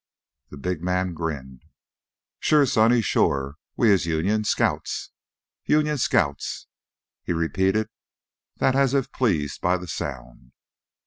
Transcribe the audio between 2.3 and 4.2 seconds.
"Shore, sonny, shore. We is